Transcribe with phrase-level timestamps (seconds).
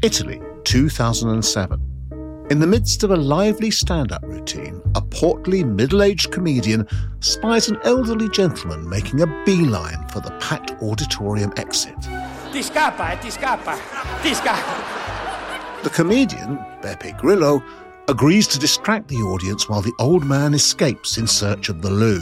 [0.00, 2.46] Italy, 2007.
[2.50, 6.86] In the midst of a lively stand up routine, a portly middle aged comedian
[7.18, 12.00] spies an elderly gentleman making a beeline for the packed auditorium exit.
[12.00, 13.74] Ti scappa, eh, ti scappa,
[14.22, 15.82] ti scappa.
[15.82, 17.60] The comedian, Beppe Grillo,
[18.06, 22.20] agrees to distract the audience while the old man escapes in search of the loo.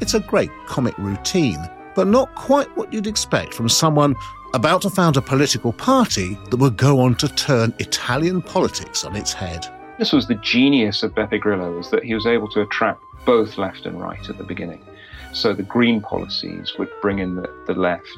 [0.00, 4.14] It's a great comic routine, but not quite what you'd expect from someone
[4.56, 9.14] about to found a political party that would go on to turn Italian politics on
[9.14, 9.66] its head.
[9.98, 13.58] This was the genius of Beppe Grillo, is that he was able to attract both
[13.58, 14.82] left and right at the beginning.
[15.34, 18.08] So the green policies would bring in the, the left.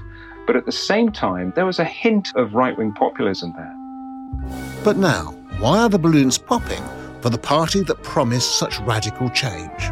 [0.46, 3.74] But at the same time, there was a hint of right wing populism there.
[4.84, 6.84] But now, why are the balloons popping
[7.20, 9.82] for the party that promised such radical change?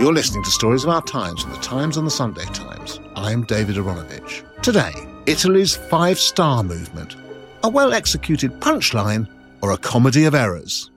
[0.00, 3.00] You're listening to Stories of Our Times from the Times and the Sunday Times.
[3.16, 4.47] I'm David Aaronovitch.
[4.62, 4.92] Today,
[5.26, 7.14] Italy's Five Star Movement.
[7.62, 9.28] A well executed punchline
[9.62, 10.90] or a comedy of errors?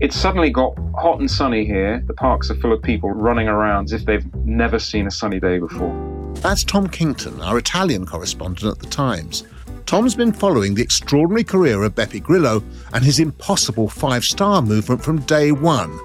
[0.00, 2.02] It's suddenly got hot and sunny here.
[2.06, 5.38] The parks are full of people running around as if they've never seen a sunny
[5.38, 6.32] day before.
[6.36, 9.44] That's Tom Kington, our Italian correspondent at the Times.
[9.84, 15.04] Tom's been following the extraordinary career of Beppe Grillo and his impossible five star movement
[15.04, 15.98] from day one.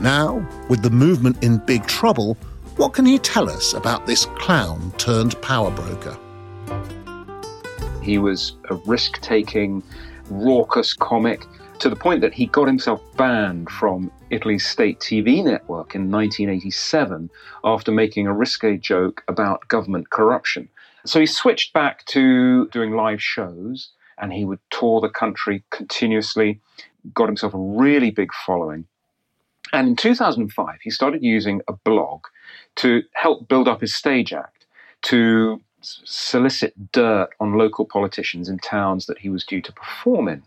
[0.00, 2.38] Now, with the movement in big trouble,
[2.76, 6.16] what can he tell us about this clown turned power broker?
[8.02, 9.82] He was a risk taking,
[10.30, 11.44] raucous comic
[11.80, 17.28] to the point that he got himself banned from Italy's state TV network in 1987
[17.62, 20.66] after making a risque joke about government corruption.
[21.04, 26.58] So he switched back to doing live shows and he would tour the country continuously,
[27.12, 28.86] got himself a really big following.
[29.72, 32.24] And in 2005, he started using a blog
[32.76, 34.66] to help build up his stage act,
[35.02, 40.42] to solicit dirt on local politicians in towns that he was due to perform in.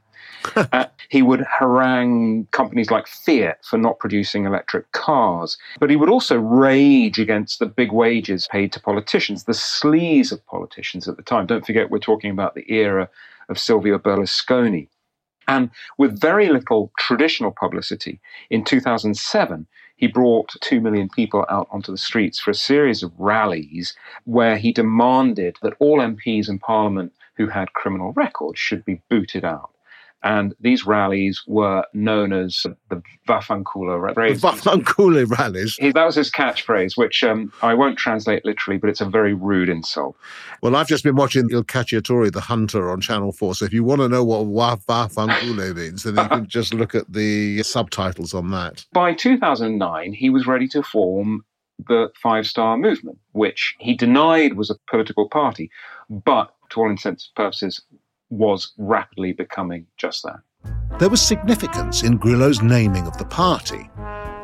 [0.56, 5.58] uh, he would harangue companies like Fiat for not producing electric cars.
[5.80, 10.46] But he would also rage against the big wages paid to politicians, the sleaze of
[10.46, 11.46] politicians at the time.
[11.46, 13.10] Don't forget, we're talking about the era
[13.50, 14.88] of Silvio Berlusconi.
[15.48, 21.92] And with very little traditional publicity, in 2007, he brought 2 million people out onto
[21.92, 23.96] the streets for a series of rallies
[24.26, 29.46] where he demanded that all MPs in Parliament who had criminal records should be booted
[29.46, 29.73] out.
[30.24, 34.42] And these rallies were known as the Vaffanculo rallies.
[34.42, 34.48] The
[35.30, 35.76] rallies.
[35.76, 39.34] He, that was his catchphrase, which um, I won't translate literally, but it's a very
[39.34, 40.16] rude insult.
[40.62, 43.56] Well, I've just been watching Il Cacciatore, The Hunter on Channel 4.
[43.56, 47.12] So if you want to know what Vaffanculo means, then you can just look at
[47.12, 48.86] the subtitles on that.
[48.94, 51.44] By 2009, he was ready to form
[51.88, 55.70] the Five Star Movement, which he denied was a political party,
[56.10, 57.82] but to all intents and purposes
[58.38, 60.40] was rapidly becoming just that.
[61.00, 63.90] There was significance in Grillo's naming of the party.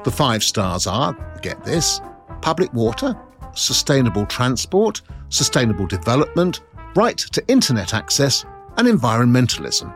[0.04, 2.02] The five stars are, get this,
[2.42, 3.16] public water,
[3.54, 6.62] sustainable transport, sustainable development,
[6.96, 8.46] right to internet access,
[8.78, 9.94] and environmentalism.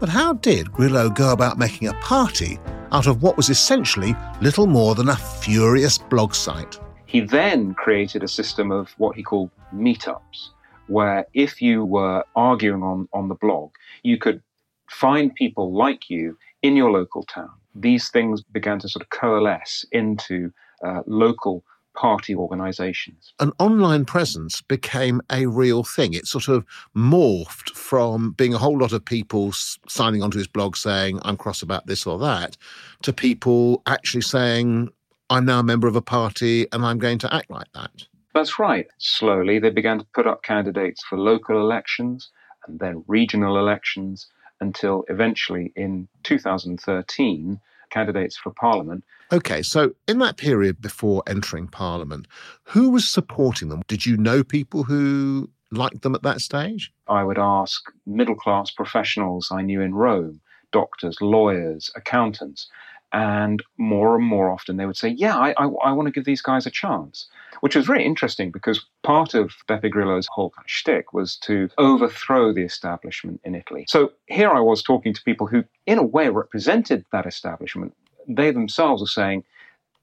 [0.00, 2.58] But how did Grillo go about making a party
[2.92, 6.78] out of what was essentially little more than a furious blog site?
[7.06, 10.50] He then created a system of what he called meetups,
[10.88, 13.70] where if you were arguing on, on the blog,
[14.02, 14.42] you could
[14.90, 17.50] find people like you in your local town.
[17.74, 20.52] These things began to sort of coalesce into
[20.84, 21.62] uh, local
[21.94, 23.34] party organizations.
[23.40, 26.14] An online presence became a real thing.
[26.14, 26.64] It sort of
[26.96, 31.60] morphed from being a whole lot of people signing onto his blog saying, I'm cross
[31.60, 32.56] about this or that,
[33.02, 34.90] to people actually saying,
[35.28, 38.06] I'm now a member of a party and I'm going to act like that.
[38.38, 38.86] That's right.
[38.98, 42.30] Slowly, they began to put up candidates for local elections
[42.64, 44.28] and then regional elections
[44.60, 47.60] until eventually in 2013,
[47.90, 49.02] candidates for parliament.
[49.32, 52.28] Okay, so in that period before entering parliament,
[52.62, 53.82] who was supporting them?
[53.88, 56.92] Did you know people who liked them at that stage?
[57.08, 62.68] I would ask middle class professionals I knew in Rome, doctors, lawyers, accountants.
[63.12, 66.24] And more and more often they would say, Yeah, I, I, I want to give
[66.24, 67.26] these guys a chance.
[67.60, 72.62] Which was very interesting because part of Beppe Grillo's whole shtick was to overthrow the
[72.62, 73.86] establishment in Italy.
[73.88, 77.94] So here I was talking to people who, in a way, represented that establishment.
[78.28, 79.44] They themselves were saying,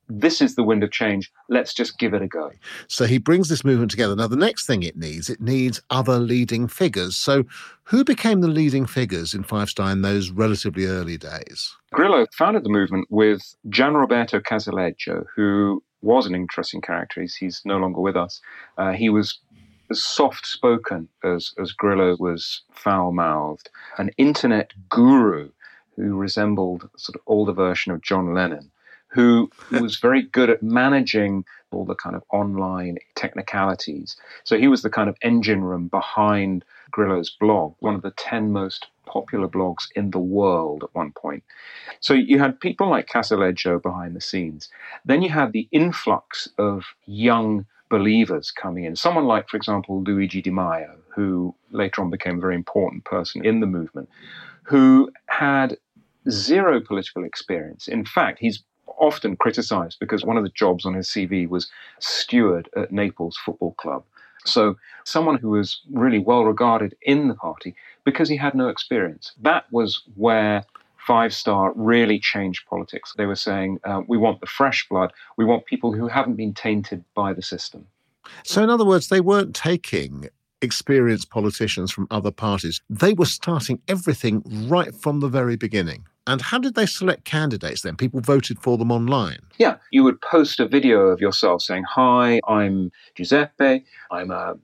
[0.07, 1.31] this is the wind of change.
[1.49, 2.51] Let's just give it a go.
[2.87, 4.15] So he brings this movement together.
[4.15, 7.15] Now, the next thing it needs, it needs other leading figures.
[7.15, 7.43] So,
[7.83, 11.75] who became the leading figures in Five in those relatively early days?
[11.93, 17.21] Grillo founded the movement with Gian Roberto Casaleggio, who was an interesting character.
[17.21, 18.41] He's, he's no longer with us.
[18.77, 19.39] Uh, he was
[19.89, 25.49] as soft spoken as, as Grillo was foul mouthed, an internet guru
[25.95, 28.71] who resembled sort of older version of John Lennon,
[29.15, 34.17] who was very good at managing all the kind of online technicalities.
[34.44, 38.51] So he was the kind of engine room behind Grillo's blog, one of the 10
[38.51, 41.44] most popular blogs in the world at one point.
[42.01, 44.69] So you had people like Casaleggio behind the scenes.
[45.06, 48.97] Then you had the influx of young believers coming in.
[48.97, 53.45] Someone like, for example, Luigi Di Maio, who later on became a very important person
[53.45, 54.09] in the movement,
[54.63, 55.77] who had
[56.29, 57.88] zero political experience.
[57.88, 58.63] In fact, he's
[59.00, 61.69] often criticized because one of the jobs on his CV was
[62.00, 64.03] steward at Naples Football Club.
[64.45, 69.31] So, someone who was really well regarded in the party because he had no experience.
[69.42, 70.63] That was where
[70.97, 73.13] Five Star really changed politics.
[73.18, 76.53] They were saying, uh, we want the fresh blood, we want people who haven't been
[76.53, 77.88] tainted by the system.
[78.44, 80.30] So, in other words, they weren't taking
[80.62, 86.06] experienced politicians from other parties, they were starting everything right from the very beginning.
[86.27, 87.95] And how did they select candidates then?
[87.95, 89.39] People voted for them online?
[89.57, 93.86] Yeah, you would post a video of yourself saying, Hi, I'm Giuseppe.
[94.10, 94.56] I'm a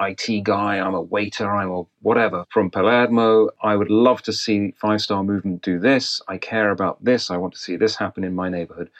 [0.00, 0.78] IT guy.
[0.78, 1.50] I'm a waiter.
[1.50, 3.50] I'm a whatever from Palermo.
[3.62, 6.22] I would love to see Five Star Movement do this.
[6.28, 7.30] I care about this.
[7.30, 8.90] I want to see this happen in my neighborhood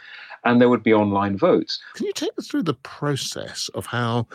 [0.44, 1.80] and there would be online votes.
[1.94, 4.26] Can you take us through the process of how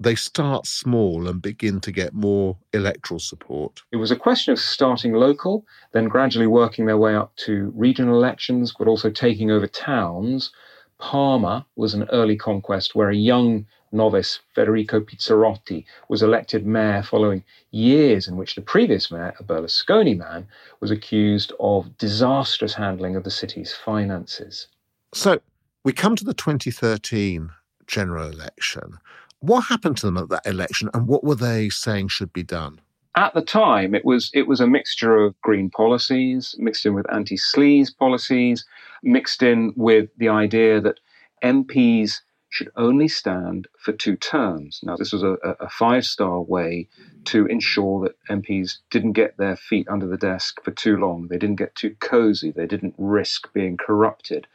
[0.00, 3.82] they start small and begin to get more electoral support?
[3.92, 8.16] It was a question of starting local, then gradually working their way up to regional
[8.16, 10.52] elections, but also taking over towns.
[10.98, 17.44] Parma was an early conquest where a young novice, Federico Pizzarotti, was elected mayor following
[17.70, 20.46] years in which the previous mayor, a Berlusconi man,
[20.80, 24.68] was accused of disastrous handling of the city's finances.
[25.14, 25.40] So,
[25.84, 27.50] we come to the 2013
[27.86, 28.98] general election.
[29.40, 32.80] What happened to them at that election and what were they saying should be done?
[33.16, 37.12] At the time, it was it was a mixture of green policies, mixed in with
[37.12, 38.64] anti-sleaze policies,
[39.02, 41.00] mixed in with the idea that
[41.42, 44.80] MPs should only stand for two terms.
[44.82, 46.88] Now, this was a, a five-star way
[47.24, 51.28] to ensure that MPs didn't get their feet under the desk for too long.
[51.28, 52.50] They didn't get too cozy.
[52.50, 54.46] They didn't risk being corrupted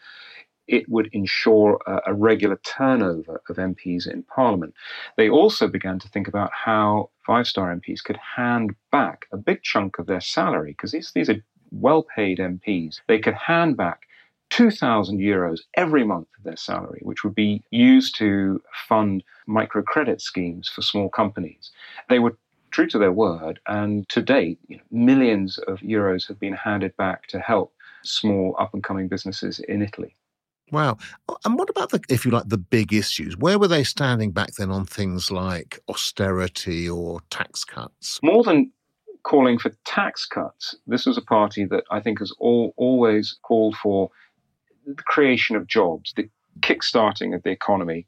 [0.68, 4.74] it would ensure a, a, regular turnover of MPs in Parliament.
[5.16, 9.64] They also began to think about how five star MPs could hand back a big
[9.64, 13.02] chunk of their salary, because these, these are well paid MPs.
[13.08, 14.02] They could hand back
[14.50, 20.70] 2,000 euros every month of their salary, which would be used to fund microcredit schemes
[20.70, 21.72] for small companies.
[22.10, 22.38] They were
[22.72, 26.96] true to their word, and to date, you know, millions of euros have been handed
[26.98, 27.74] back to help
[28.04, 30.16] small up and coming businesses in Italy.
[30.72, 30.98] Wow.
[31.30, 33.38] Oh, and what about the, if you like, the big issues?
[33.38, 38.20] Where were they standing back then on things like austerity or tax cuts?
[38.22, 38.72] More than
[39.24, 43.76] calling for tax cuts, this was a party that I think has all, always called
[43.76, 44.10] for
[44.86, 46.30] the creation of jobs, the
[46.60, 48.06] kickstarting of the economy.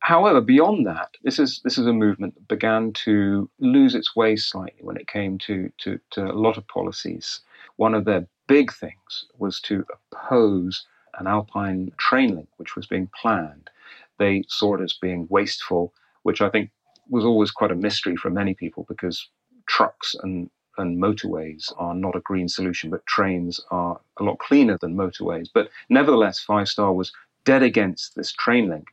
[0.00, 4.34] However, beyond that, this is this is a movement that began to lose its way
[4.34, 7.40] slightly when it came to, to, to a lot of policies.
[7.76, 10.86] One of their big things was to oppose
[11.20, 13.70] an alpine train link which was being planned.
[14.18, 16.70] They saw it as being wasteful, which I think
[17.08, 19.28] was always quite a mystery for many people because
[19.68, 24.78] trucks and and motorways are not a green solution, but trains are a lot cleaner
[24.78, 25.48] than motorways.
[25.52, 27.12] But nevertheless, Five Star was
[27.44, 28.88] dead against this train link,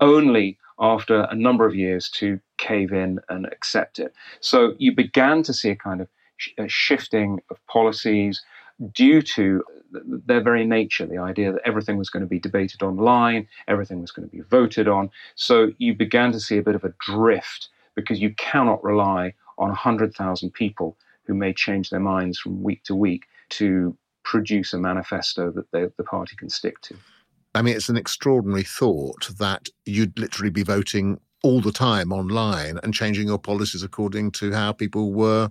[0.00, 4.14] only after a number of years to cave in and accept it.
[4.40, 8.42] So you began to see a kind of sh- a shifting of policies
[8.92, 9.62] due to
[9.92, 14.10] their very nature, the idea that everything was going to be debated online, everything was
[14.10, 15.10] going to be voted on.
[15.34, 19.68] So you began to see a bit of a drift because you cannot rely on
[19.68, 25.50] 100,000 people who may change their minds from week to week to produce a manifesto
[25.50, 26.96] that they, the party can stick to.
[27.54, 32.78] I mean, it's an extraordinary thought that you'd literally be voting all the time online
[32.82, 35.50] and changing your policies according to how people were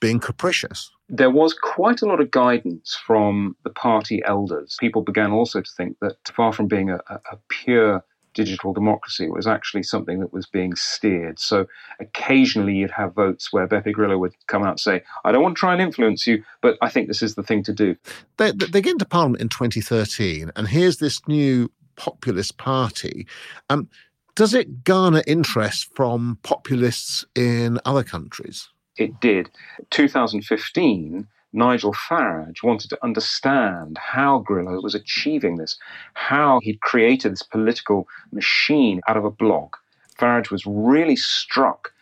[0.00, 4.76] being capricious there was quite a lot of guidance from the party elders.
[4.78, 9.32] People began also to think that far from being a, a, pure digital democracy, it
[9.32, 11.38] was actually something that was being steered.
[11.40, 11.66] So
[11.98, 15.56] occasionally you'd have votes where Beppe Grillo would come out and say, I don't want
[15.56, 17.96] to try and influence you, but I think this is the thing to do.
[18.36, 23.26] They, they get into Parliament in 2013, and here's this new populist party.
[23.68, 23.88] Um,
[24.36, 28.68] does it garner interest from populists in other countries?
[28.96, 29.50] It did.
[29.90, 35.76] 2015, Nigel Farage wanted to understand how Grillo was achieving this,
[36.14, 39.74] how he'd created this political machine out of a blog.
[40.18, 41.92] Farage was really struck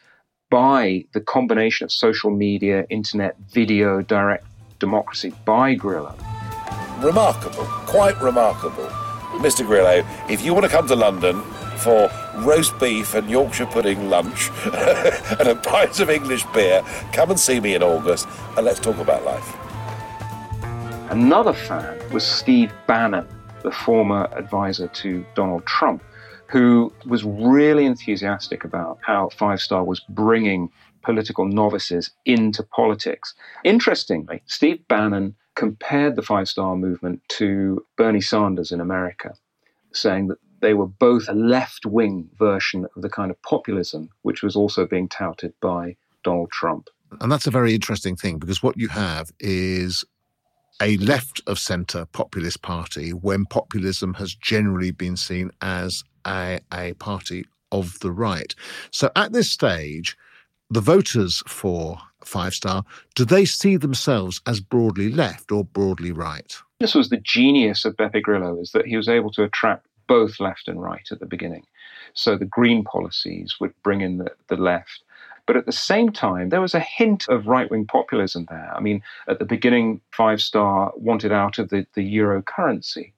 [0.51, 4.47] by the combination of social media, internet, video, direct
[4.79, 6.15] democracy by Grillo.
[7.01, 8.87] Remarkable, quite remarkable.
[9.39, 9.65] Mr.
[9.65, 11.43] Grillo, if you want to come to London
[11.79, 16.83] for roast beef and Yorkshire pudding lunch and a pint of English beer,
[17.13, 19.57] come and see me in August and let's talk about life.
[21.11, 23.27] Another fan was Steve Bannon,
[23.63, 26.03] the former advisor to Donald Trump,
[26.49, 30.71] who was really enthusiastic about how Five Star was bringing
[31.03, 33.35] political novices into politics.
[33.65, 39.35] Interestingly, Steve Bannon compared the Five Star Movement to Bernie Sanders in America,
[39.93, 44.43] saying that they were both a left wing version of the kind of populism which
[44.43, 46.89] was also being touted by Donald Trump.
[47.21, 50.05] And that's a very interesting thing because what you have is
[50.81, 56.93] a left of centre populist party when populism has generally been seen as a, a
[56.95, 58.55] party of the right.
[58.91, 60.17] So at this stage,
[60.71, 62.85] the voters for Five Star,
[63.15, 66.57] do they see themselves as broadly left or broadly right?
[66.81, 70.41] This was the genius of Beppe Grillo, is that he was able to attract both
[70.41, 71.65] left and right at the beginning.
[72.15, 75.03] So the green policies would bring in the, the left.
[75.47, 78.71] But at the same time, there was a hint of right wing populism there.
[78.75, 83.15] I mean, at the beginning, Five Star wanted out of the, the euro currency.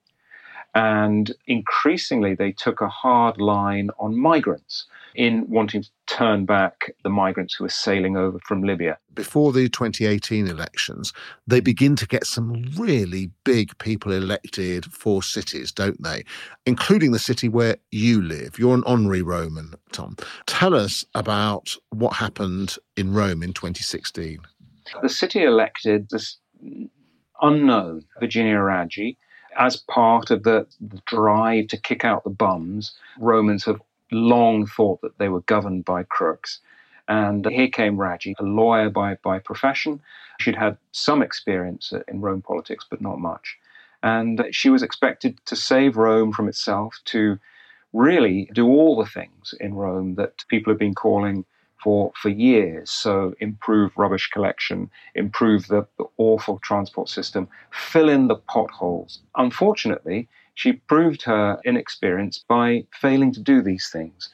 [0.75, 4.87] And increasingly, they took a hard line on migrants
[5.17, 8.97] in wanting to turn back the migrants who were sailing over from Libya.
[9.15, 11.13] Before the 2018 elections,
[11.47, 16.25] they begin to get some really big people elected for cities, don't they?
[16.67, 18.59] Including the city where you live.
[18.59, 20.17] You're an honorary Roman, Tom.
[20.47, 24.39] Tell us about what happened in Rome in 2016.
[25.03, 26.39] The city elected this
[27.43, 29.17] unknown Virginia Raggi
[29.59, 33.81] as part of the, the drive to kick out the bums, Romans have
[34.13, 36.61] long thought that they were governed by crooks.
[37.09, 40.01] And here came Raggi, a lawyer by, by profession.
[40.39, 43.59] She'd had some experience in Rome politics, but not much.
[44.03, 47.39] And she was expected to save Rome from itself, to
[47.93, 51.45] really do all the things in Rome that people have been calling
[51.83, 52.91] for, for years.
[52.91, 59.21] So improve rubbish collection, improve the, the awful transport system, fill in the potholes.
[59.37, 64.29] Unfortunately, she proved her inexperience by failing to do these things.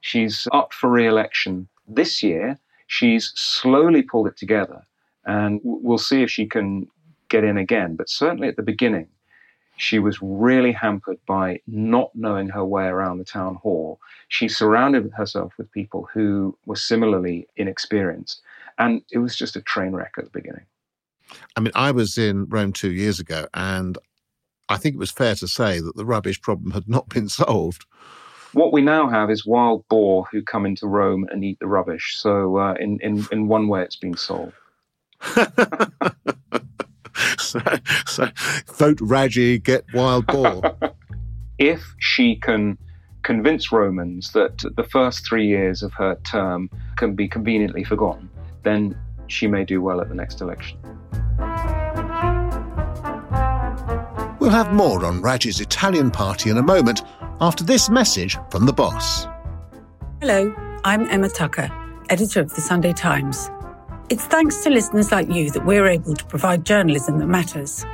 [0.00, 2.58] She's up for re election this year.
[2.86, 4.84] She's slowly pulled it together,
[5.24, 6.88] and we'll see if she can
[7.28, 7.94] get in again.
[7.94, 9.06] But certainly at the beginning,
[9.80, 13.98] she was really hampered by not knowing her way around the town hall.
[14.28, 18.42] She surrounded herself with people who were similarly inexperienced.
[18.78, 20.66] And it was just a train wreck at the beginning.
[21.56, 23.96] I mean, I was in Rome two years ago, and
[24.68, 27.86] I think it was fair to say that the rubbish problem had not been solved.
[28.52, 32.16] What we now have is wild boar who come into Rome and eat the rubbish.
[32.18, 34.52] So, uh, in, in, in one way, it's been solved.
[37.40, 37.60] so,
[38.06, 38.28] so
[38.74, 40.62] vote Raggi, get wild boar.
[41.58, 42.78] if she can
[43.22, 48.30] convince Romans that the first three years of her term can be conveniently forgotten,
[48.62, 50.78] then she may do well at the next election.
[54.38, 57.02] We'll have more on Raggi's Italian party in a moment
[57.40, 59.26] after this message from the boss.
[60.20, 60.54] Hello,
[60.84, 61.70] I'm Emma Tucker,
[62.08, 63.50] editor of the Sunday Times.
[64.10, 67.86] It's thanks to listeners like you that we're able to provide journalism that matters.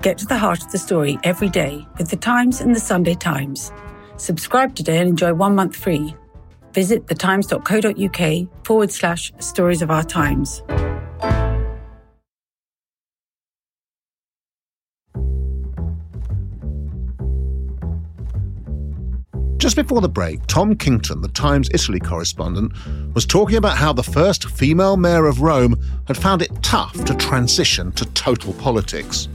[0.00, 3.16] Get to the heart of the story every day with The Times and The Sunday
[3.16, 3.72] Times.
[4.16, 6.14] Subscribe today and enjoy one month free.
[6.72, 10.62] Visit thetimes.co.uk forward slash stories of our times.
[19.70, 22.72] Just before the break, Tom Kington, the Times Italy correspondent,
[23.14, 27.14] was talking about how the first female mayor of Rome had found it tough to
[27.14, 29.28] transition to total politics.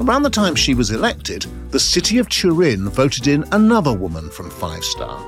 [0.00, 4.48] Around the time she was elected, the city of Turin voted in another woman from
[4.48, 5.22] Five Star.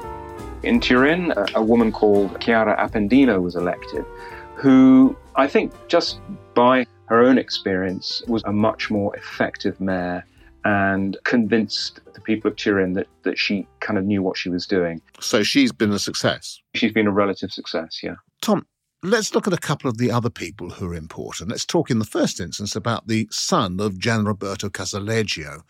[0.62, 4.07] In Turin, a woman called Chiara Appendino was elected,
[4.55, 6.21] who I think just
[6.55, 10.25] by her own experience was a much more effective mayor
[10.69, 14.67] and convinced the people of Turin that, that she kind of knew what she was
[14.67, 15.01] doing.
[15.19, 16.61] So she's been a success.
[16.75, 18.17] She's been a relative success, yeah.
[18.43, 18.67] Tom,
[19.03, 21.49] let's look at a couple of the other people who are important.
[21.49, 25.63] Let's talk in the first instance about the son of Gian Roberto Casaleggio.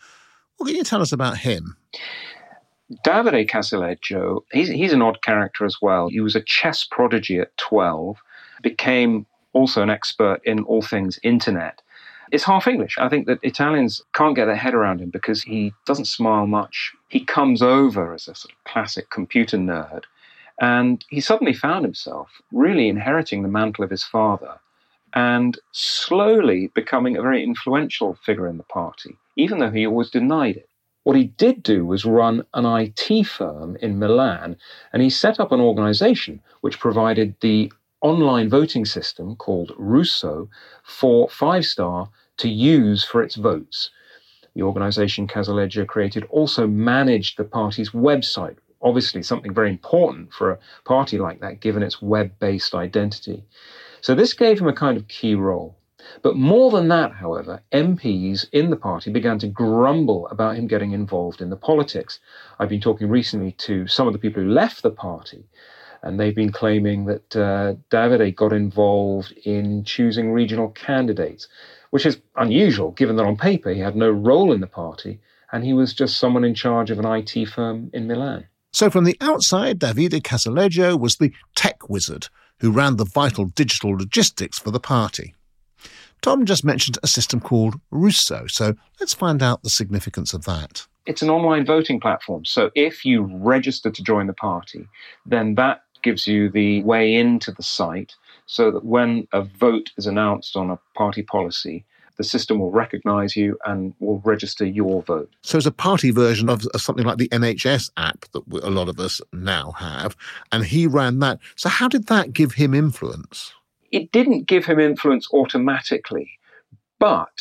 [0.57, 1.77] What can you tell us about him?
[3.05, 6.09] Davide Casaleggio, he's, he's an odd character as well.
[6.09, 8.17] He was a chess prodigy at 12,
[8.63, 11.81] became also an expert in all things internet,
[12.31, 12.97] is half English.
[12.97, 16.93] I think that Italians can't get their head around him because he doesn't smile much.
[17.09, 20.03] He comes over as a sort of classic computer nerd.
[20.61, 24.59] And he suddenly found himself really inheriting the mantle of his father
[25.13, 30.57] and slowly becoming a very influential figure in the party, even though he always denied
[30.57, 30.69] it.
[31.03, 34.57] What he did do was run an IT firm in Milan,
[34.93, 37.71] and he set up an organization which provided the
[38.01, 40.49] online voting system called Rousseau
[40.83, 43.91] for Five Star to use for its votes.
[44.55, 50.59] The organization Casaleggio created also managed the party's website, obviously something very important for a
[50.85, 53.43] party like that, given its web based identity.
[54.01, 55.75] So this gave him a kind of key role.
[56.21, 60.93] But more than that, however, MPs in the party began to grumble about him getting
[60.93, 62.19] involved in the politics.
[62.57, 65.43] I've been talking recently to some of the people who left the party,
[66.01, 71.47] and they've been claiming that uh, Davide got involved in choosing regional candidates,
[71.89, 75.19] which is unusual given that on paper he had no role in the party
[75.51, 78.45] and he was just someone in charge of an IT firm in Milan.
[78.71, 82.27] So, from the outside, Davide Casaleggio was the tech wizard
[82.59, 85.33] who ran the vital digital logistics for the party.
[86.21, 90.85] Tom just mentioned a system called Rousseau, so let's find out the significance of that.
[91.05, 92.45] It's an online voting platform.
[92.45, 94.85] So if you register to join the party,
[95.25, 98.15] then that gives you the way into the site
[98.45, 101.85] so that when a vote is announced on a party policy,
[102.19, 105.31] the system will recognize you and will register your vote.
[105.41, 108.99] So it's a party version of something like the NHS app that a lot of
[108.99, 110.17] us now have.
[110.51, 111.39] And he ran that.
[111.55, 113.53] So how did that give him influence?
[113.91, 116.29] It didn't give him influence automatically,
[116.99, 117.31] but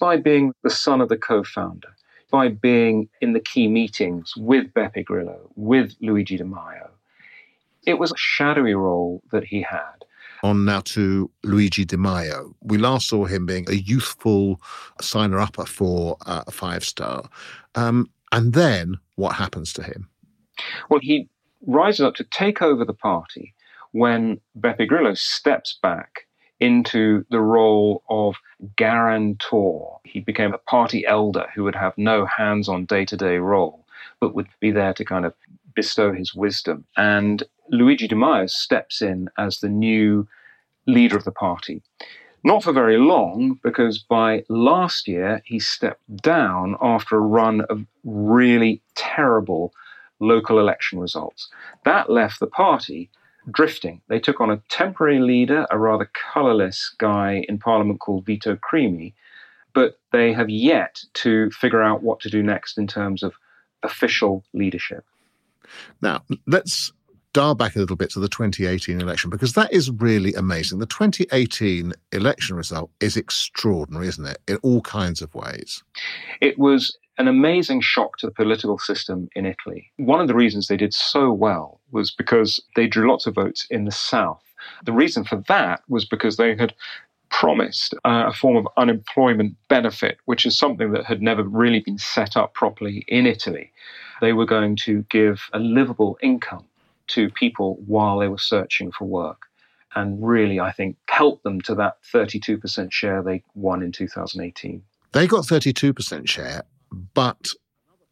[0.00, 1.94] by being the son of the co founder,
[2.30, 6.88] by being in the key meetings with Beppe Grillo, with Luigi Di Maio,
[7.88, 10.04] it was a shadowy role that he had
[10.42, 12.54] on now to Luigi Di Maio.
[12.62, 14.60] We last saw him being a youthful
[15.00, 17.28] signer upper for uh, a five star.
[17.74, 20.08] Um, and then what happens to him?
[20.90, 21.28] Well, he
[21.66, 23.54] rises up to take over the party
[23.92, 26.26] when Beppe Grillo steps back
[26.60, 28.36] into the role of
[28.76, 29.98] guarantor.
[30.04, 33.86] He became a party elder who would have no hands on day to day role,
[34.20, 35.34] but would be there to kind of
[35.78, 36.84] bestow his wisdom.
[36.96, 40.26] And Luigi Di Maio steps in as the new
[40.88, 41.82] leader of the party.
[42.42, 47.86] Not for very long, because by last year he stepped down after a run of
[48.02, 49.72] really terrible
[50.18, 51.48] local election results.
[51.84, 53.08] That left the party
[53.48, 54.00] drifting.
[54.08, 59.14] They took on a temporary leader, a rather colourless guy in Parliament called Vito Crimi,
[59.74, 63.34] but they have yet to figure out what to do next in terms of
[63.84, 65.04] official leadership.
[66.00, 66.92] Now, let's
[67.32, 70.78] dial back a little bit to the 2018 election because that is really amazing.
[70.78, 75.82] The 2018 election result is extraordinary, isn't it, in all kinds of ways?
[76.40, 79.90] It was an amazing shock to the political system in Italy.
[79.96, 83.66] One of the reasons they did so well was because they drew lots of votes
[83.70, 84.42] in the south.
[84.84, 86.74] The reason for that was because they had
[87.30, 91.98] promised uh, a form of unemployment benefit, which is something that had never really been
[91.98, 93.72] set up properly in Italy.
[94.20, 96.64] They were going to give a livable income
[97.08, 99.42] to people while they were searching for work.
[99.94, 104.82] And really, I think, help them to that 32% share they won in 2018.
[105.12, 106.62] They got 32% share,
[107.14, 107.48] but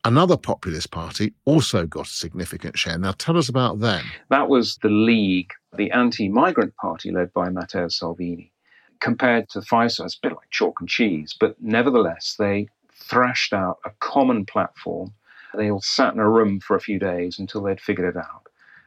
[0.05, 2.97] another populist party also got a significant share.
[2.97, 4.05] Now, tell us about them.
[4.31, 8.53] That was the League, the anti migrant party led by Matteo Salvini.
[9.01, 13.53] Compared to Five Star, it's a bit like chalk and cheese, but nevertheless, they thrashed
[13.53, 15.13] out a common platform.
[15.57, 18.47] They all sat in a room for a few days until they'd figured it out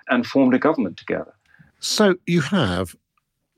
[0.09, 1.33] and formed a government together.
[1.79, 2.95] So you have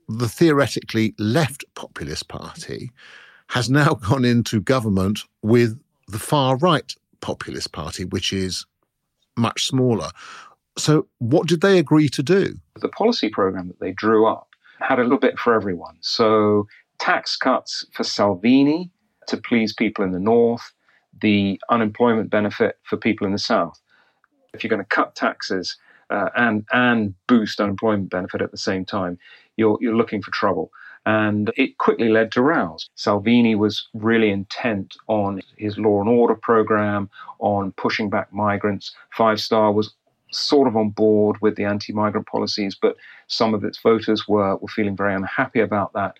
[0.08, 2.90] the theoretically left populist party
[3.48, 8.66] has now gone into government with the far right populist party, which is
[9.36, 10.10] much smaller.
[10.78, 12.54] So, what did they agree to do?
[12.80, 14.48] The policy program that they drew up
[14.80, 15.96] had a little bit for everyone.
[16.00, 16.66] So,
[16.98, 18.90] tax cuts for Salvini
[19.28, 20.72] to please people in the north,
[21.22, 23.80] the unemployment benefit for people in the south.
[24.52, 25.78] If you're going to cut taxes,
[26.10, 29.18] uh, and and boost unemployment benefit at the same time,
[29.56, 30.70] you're you're looking for trouble.
[31.04, 32.88] And it quickly led to rows.
[32.94, 38.94] Salvini was really intent on his law and order program, on pushing back migrants.
[39.10, 39.94] Five Star was
[40.30, 44.68] sort of on board with the anti-migrant policies, but some of its voters were were
[44.68, 46.18] feeling very unhappy about that.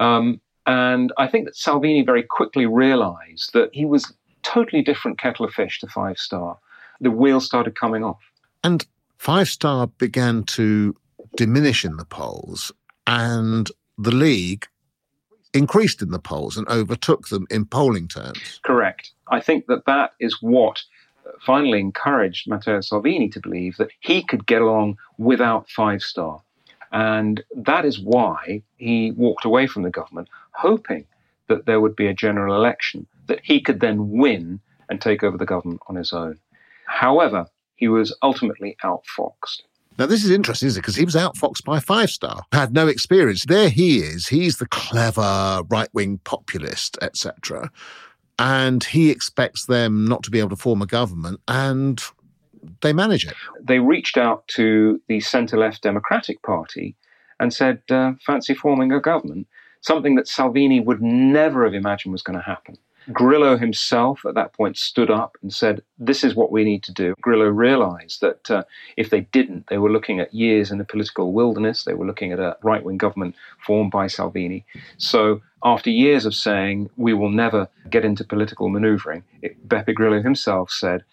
[0.00, 5.44] Um, and I think that Salvini very quickly realized that he was totally different kettle
[5.44, 6.58] of fish to Five Star.
[7.00, 8.20] The wheels started coming off.
[8.64, 8.84] And
[9.18, 10.94] Five Star began to
[11.36, 12.72] diminish in the polls,
[13.06, 14.66] and the League
[15.54, 18.60] increased in the polls and overtook them in polling terms.
[18.62, 19.12] Correct.
[19.28, 20.82] I think that that is what
[21.26, 26.42] uh, finally encouraged Matteo Salvini to believe that he could get along without Five Star.
[26.92, 31.04] And that is why he walked away from the government, hoping
[31.48, 35.36] that there would be a general election that he could then win and take over
[35.36, 36.38] the government on his own.
[36.86, 39.62] However, he was ultimately outfoxed.
[39.98, 40.82] Now, this is interesting, isn't it?
[40.82, 43.44] Because he was outfoxed by Five Star, had no experience.
[43.44, 44.28] There he is.
[44.28, 47.70] He's the clever right wing populist, etc.
[48.38, 52.00] And he expects them not to be able to form a government, and
[52.80, 53.34] they manage it.
[53.60, 56.94] They reached out to the centre left Democratic Party
[57.40, 59.48] and said, uh, fancy forming a government,
[59.80, 62.76] something that Salvini would never have imagined was going to happen.
[63.12, 66.92] Grillo himself at that point stood up and said, This is what we need to
[66.92, 67.14] do.
[67.20, 68.64] Grillo realized that uh,
[68.96, 71.84] if they didn't, they were looking at years in the political wilderness.
[71.84, 74.64] They were looking at a right wing government formed by Salvini.
[74.98, 80.22] So, after years of saying, We will never get into political maneuvering, it, Beppe Grillo
[80.22, 81.04] himself said,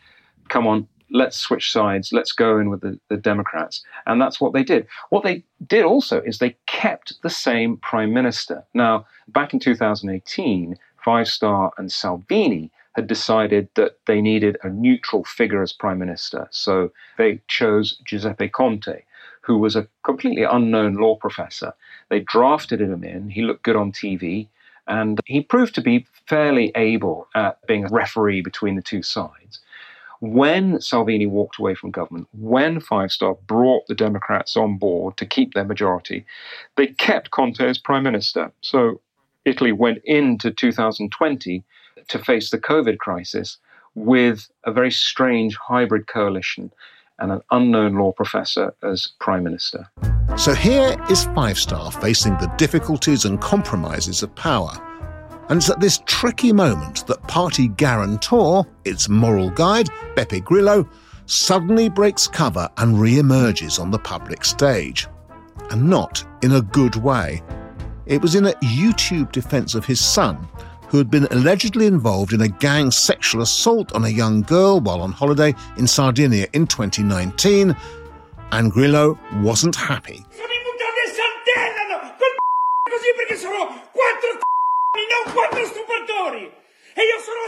[0.49, 3.83] Come on, let's switch sides, let's go in with the, the, Democrats.
[4.05, 4.87] And that's what they did.
[5.09, 8.65] What they did also is they kept the same prime minister.
[8.73, 15.23] Now, back in 2018, Five Star and Salvini had decided that they needed a neutral
[15.23, 16.47] figure as prime minister.
[16.49, 19.03] So they chose Giuseppe Conte,
[19.41, 21.73] who was a completely unknown law professor.
[22.09, 23.29] They drafted him in.
[23.29, 24.47] He looked good on TV.
[24.87, 29.59] And he proved to be fairly able at being a referee between the two sides.
[30.21, 35.25] When Salvini walked away from government, when Five Star brought the Democrats on board to
[35.27, 36.25] keep their majority,
[36.77, 38.51] they kept Conte as prime minister.
[38.61, 39.01] So
[39.45, 41.63] Italy went into 2020
[42.07, 43.57] to face the COVID crisis
[43.93, 46.71] with a very strange hybrid coalition
[47.19, 49.87] and an unknown law professor as prime minister.
[50.35, 54.73] So here is Five Star facing the difficulties and compromises of power.
[55.47, 60.89] And it's at this tricky moment that party guarantor, its moral guide, Beppe Grillo,
[61.27, 65.07] suddenly breaks cover and re emerges on the public stage.
[65.69, 67.41] And not in a good way.
[68.05, 70.47] It was in a YouTube defense of his son,
[70.89, 75.01] who had been allegedly involved in a gang sexual assault on a young girl while
[75.01, 77.75] on holiday in Sardinia in 2019,
[78.51, 80.23] and Grillo wasn't happy.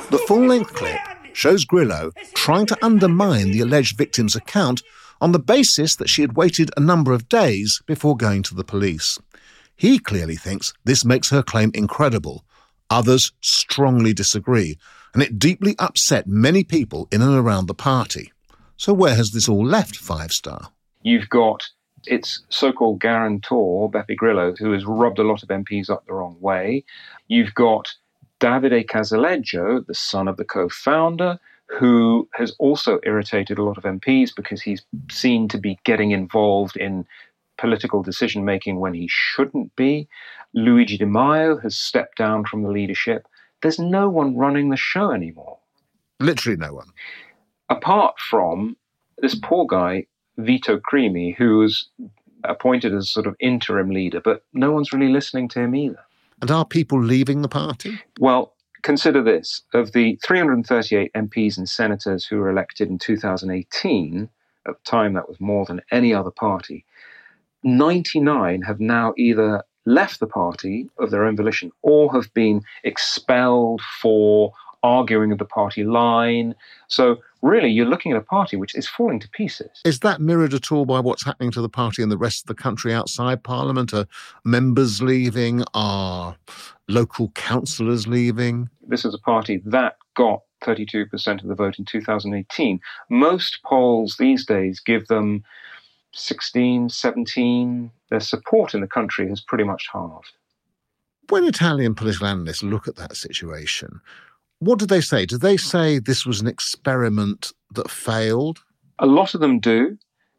[0.09, 0.97] The full length clip
[1.33, 4.81] shows Grillo trying to undermine the alleged victim's account
[5.21, 8.63] on the basis that she had waited a number of days before going to the
[8.63, 9.19] police.
[9.77, 12.43] He clearly thinks this makes her claim incredible.
[12.89, 14.77] Others strongly disagree,
[15.13, 18.33] and it deeply upset many people in and around the party.
[18.75, 20.71] So, where has this all left Five Star?
[21.03, 21.69] You've got
[22.05, 26.13] its so called guarantor, Beppe Grillo, who has rubbed a lot of MPs up the
[26.13, 26.83] wrong way.
[27.27, 27.93] You've got
[28.39, 33.83] Davide Casaleggio, the son of the co founder, who has also irritated a lot of
[33.83, 37.05] MPs because he's seen to be getting involved in
[37.57, 40.07] political decision making when he shouldn't be.
[40.53, 43.27] Luigi Di Maio has stepped down from the leadership.
[43.61, 45.57] There's no one running the show anymore.
[46.19, 46.89] Literally no one.
[47.69, 48.77] Apart from
[49.17, 50.05] this poor guy,
[50.37, 51.89] Vito Crimi, who was
[52.43, 55.99] appointed as sort of interim leader, but no one's really listening to him either.
[56.41, 57.99] And are people leaving the party?
[58.19, 64.29] Well, consider this of the 338 MPs and senators who were elected in 2018,
[64.67, 66.85] at the time that was more than any other party,
[67.63, 73.81] 99 have now either left the party of their own volition or have been expelled
[74.01, 74.51] for
[74.83, 76.55] arguing of the party line.
[76.87, 79.81] So, really, you're looking at a party which is falling to pieces.
[79.85, 82.47] Is that mirrored at all by what's happening to the party in the rest of
[82.47, 83.93] the country outside Parliament?
[83.93, 84.07] Are
[84.43, 85.63] members leaving?
[85.73, 86.35] Are
[86.87, 88.69] local councillors leaving?
[88.87, 92.79] This is a party that got 32% of the vote in 2018.
[93.09, 95.43] Most polls these days give them
[96.17, 100.33] 16, 17, their support in the country has pretty much halved.
[101.29, 104.01] When Italian political analysts look at that situation,
[104.59, 105.25] what do they say?
[105.25, 108.63] Do they say this was an experiment that failed?
[108.99, 109.97] A lot of them do.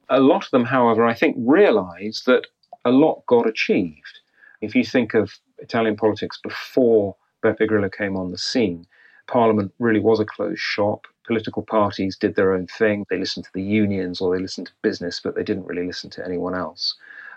[0.09, 2.47] A lot of them, however, I think realize that
[2.85, 4.21] a lot got achieved.
[4.61, 7.15] If you think of Italian politics before
[7.45, 8.87] Beppe Grillo came on the scene,
[9.27, 13.05] Parliament really was a closed shop political parties did their own thing.
[13.09, 16.11] They listened to the unions or they listened to business, but they didn't really listen
[16.11, 16.97] to anyone else.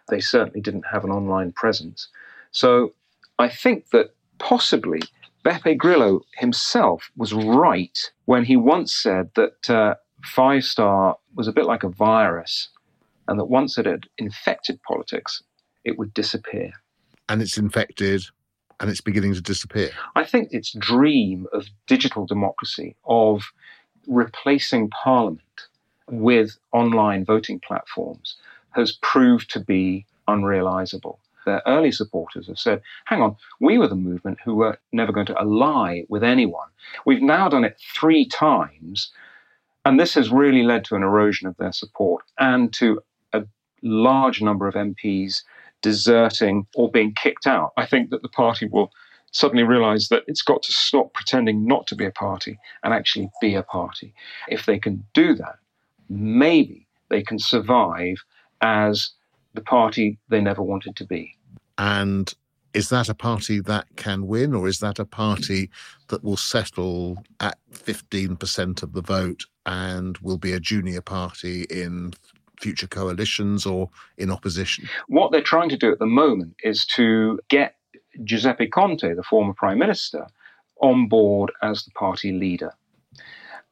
[0.10, 2.08] They certainly didn't have an online presence.
[2.52, 2.94] So
[3.38, 5.02] I think that possibly
[5.46, 11.54] Beppe Grillo himself was right when he once said that uh, Five Star was a
[11.54, 12.70] bit like a virus
[13.28, 15.44] and that once it had infected politics,
[15.84, 16.72] it would disappear.
[17.30, 18.22] and it's infected
[18.82, 19.92] and it's beginning to disappear.
[20.16, 23.44] I think its dream of digital democracy, of
[24.08, 25.42] replacing Parliament
[26.10, 28.36] with online voting platforms,
[28.72, 31.20] has proved to be unrealizable.
[31.46, 35.26] Their early supporters have said, hang on, we were the movement who were never going
[35.28, 36.68] to ally with anyone.
[37.06, 39.12] We've now done it three times,
[39.84, 43.02] and this has really led to an erosion of their support and to
[43.34, 43.44] a
[43.82, 45.44] large number of MPs
[45.82, 47.74] deserting or being kicked out.
[47.76, 48.92] I think that the party will
[49.32, 53.30] suddenly realize that it's got to stop pretending not to be a party and actually
[53.42, 54.14] be a party.
[54.50, 55.56] If they can do that,
[56.10, 58.18] maybe they can survive
[58.62, 59.12] as
[59.54, 61.36] the party they never wanted to be.
[61.78, 62.34] And
[62.74, 65.70] is that a party that can win, or is that a party
[66.08, 72.14] that will settle at 15% of the vote and will be a junior party in
[72.60, 74.88] future coalitions or in opposition?
[75.08, 77.76] What they're trying to do at the moment is to get
[78.24, 80.28] Giuseppe Conte, the former prime minister,
[80.82, 82.74] on board as the party leader.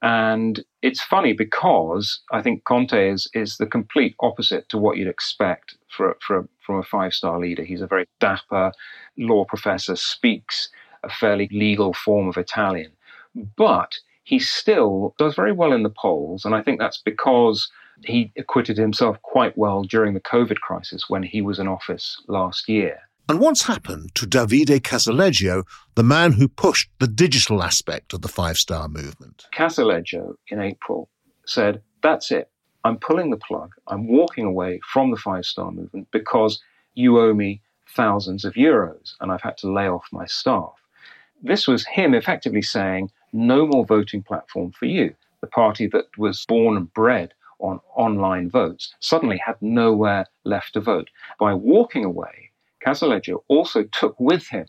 [0.02, 5.10] And it's funny because I think Conte is, is the complete opposite to what you'd
[5.10, 7.64] expect for, for, from a five star leader.
[7.64, 8.72] He's a very dapper
[9.18, 10.70] law professor, speaks
[11.04, 12.92] a fairly legal form of Italian,
[13.58, 16.46] but he still does very well in the polls.
[16.46, 17.70] And I think that's because
[18.06, 22.70] he acquitted himself quite well during the COVID crisis when he was in office last
[22.70, 23.09] year.
[23.30, 25.64] And what's happened to Davide Casaleggio,
[25.94, 29.46] the man who pushed the digital aspect of the Five Star Movement?
[29.54, 31.08] Casaleggio in April
[31.46, 32.50] said, That's it.
[32.84, 33.74] I'm pulling the plug.
[33.86, 36.60] I'm walking away from the Five Star Movement because
[36.96, 37.62] you owe me
[37.96, 40.74] thousands of euros and I've had to lay off my staff.
[41.44, 45.14] This was him effectively saying, No more voting platform for you.
[45.42, 50.82] The party that was born and bred on online votes suddenly had nowhere left to
[50.82, 51.12] vote.
[51.40, 52.49] By walking away,
[52.86, 54.66] Casaleggio also took with him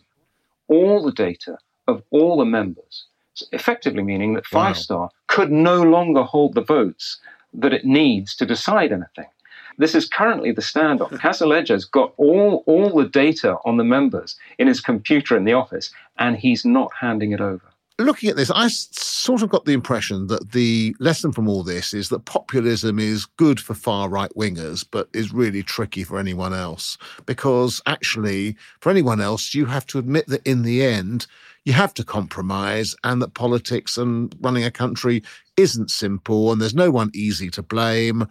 [0.67, 3.05] all the data of all the members,
[3.51, 5.09] effectively meaning that Five Star wow.
[5.27, 7.19] could no longer hold the votes
[7.53, 9.31] that it needs to decide anything.
[9.77, 11.09] This is currently the standoff.
[11.19, 15.91] Casaleggio's got all, all the data on the members in his computer in the office,
[16.17, 17.70] and he's not handing it over
[18.05, 21.93] looking at this, I sort of got the impression that the lesson from all this
[21.93, 26.53] is that populism is good for far right wingers, but is really tricky for anyone
[26.53, 26.97] else.
[27.25, 31.27] Because actually, for anyone else, you have to admit that in the end,
[31.65, 35.23] you have to compromise and that politics and running a country
[35.57, 38.27] isn't simple and there's no one easy to blame.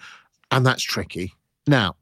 [0.50, 1.34] And that's tricky.
[1.66, 1.94] Now,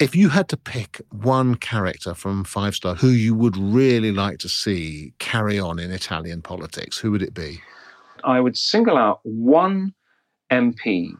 [0.00, 4.38] if you had to pick one character from Five Star who you would really like
[4.38, 7.60] to see carry on in Italian politics, who would it be?
[8.24, 9.94] I would single out one
[10.50, 11.10] MP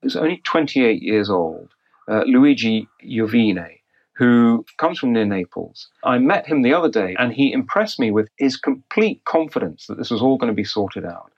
[0.00, 1.68] who's only 28 years old,
[2.08, 3.68] uh, Luigi Iovino,
[4.16, 5.88] who comes from near Naples.
[6.04, 9.98] I met him the other day and he impressed me with his complete confidence that
[9.98, 11.32] this was all going to be sorted out.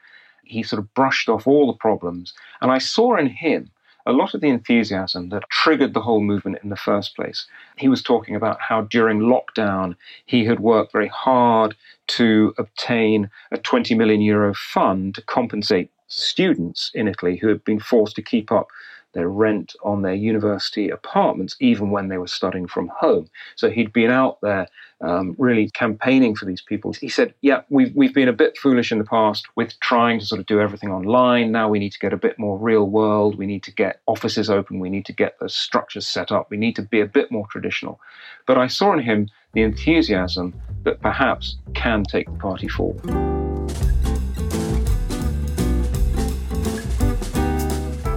[0.45, 2.35] He sort of brushed off all the problems.
[2.61, 3.71] And I saw in him
[4.07, 7.47] a lot of the enthusiasm that triggered the whole movement in the first place.
[7.77, 11.75] He was talking about how during lockdown he had worked very hard
[12.09, 17.81] to obtain a 20 million euro fund to compensate students in Italy who had been
[17.81, 18.69] forced to keep up
[19.15, 23.29] their rent on their university apartments, even when they were studying from home.
[23.57, 24.69] So he'd been out there
[25.01, 26.93] um, really campaigning for these people.
[26.93, 30.27] He said, Yeah, we've, we've been a bit foolish in the past with trying to
[30.27, 31.53] sort of do everything online.
[31.53, 33.39] Now we need to get a bit more real world.
[33.39, 34.79] We need to get offices open.
[34.79, 36.51] We need to get the structures set up.
[36.51, 38.01] We need to be a bit more traditional.
[38.47, 43.03] But I saw in him the enthusiasm that perhaps can take the party forward.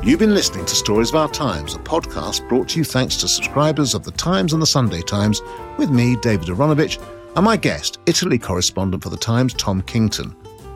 [0.08, 3.28] You've been listening to Stories of Our Times, a podcast brought to you thanks to
[3.28, 5.42] subscribers of The Times and The Sunday Times,
[5.78, 6.98] with me, David Aaronovitch,
[7.36, 10.34] and my guest, Italy correspondent for The Times, Tom Kington.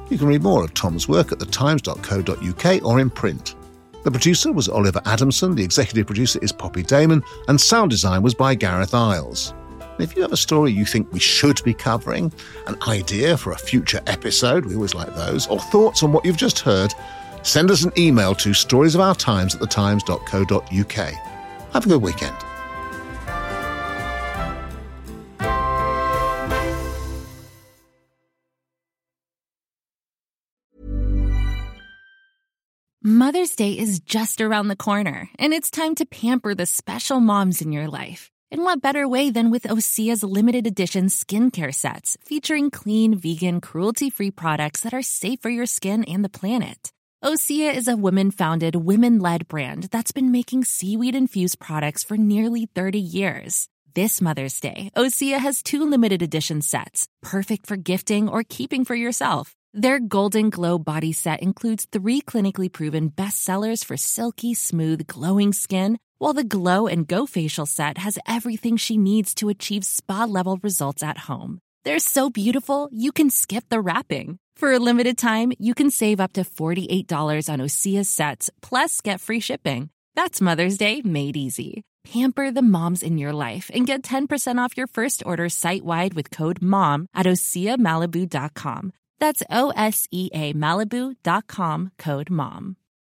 [0.10, 3.56] You can read more of Tom's work at thetimes.co.uk or in print.
[4.04, 8.36] The producer was Oliver Adamson, the executive producer is Poppy Damon, and sound design was
[8.36, 9.54] by Gareth Isles.
[9.98, 12.34] if you have a story you think we should be covering,
[12.68, 16.36] an idea for a future episode, we always like those, or thoughts on what you've
[16.36, 16.94] just heard,
[17.44, 21.14] send us an email to storiesofourtimes at thetimes.co.uk.
[21.74, 22.36] Have a good weekend.
[33.04, 37.62] Mother's Day is just around the corner, and it's time to pamper the special moms
[37.62, 38.30] in your life.
[38.52, 44.10] And what better way than with Osea's limited edition skincare sets featuring clean, vegan, cruelty
[44.10, 46.92] free products that are safe for your skin and the planet?
[47.24, 52.18] Osea is a women founded, women led brand that's been making seaweed infused products for
[52.18, 53.70] nearly 30 years.
[53.94, 58.96] This Mother's Day, Osea has two limited edition sets, perfect for gifting or keeping for
[58.96, 59.54] yourself.
[59.72, 66.00] Their Golden Glow body set includes three clinically proven bestsellers for silky, smooth, glowing skin,
[66.18, 70.58] while the Glow and Go facial set has everything she needs to achieve spa level
[70.64, 71.60] results at home.
[71.84, 74.40] They're so beautiful, you can skip the wrapping.
[74.56, 79.20] For a limited time, you can save up to $48 on Osea sets, plus get
[79.20, 79.90] free shipping.
[80.16, 81.84] That's Mother's Day made easy.
[82.04, 86.14] Pamper the moms in your life and get 10% off your first order site wide
[86.14, 88.94] with code MOM at OseaMalibu.com.
[89.20, 92.76] That's O S E A Malibu.com code MOM.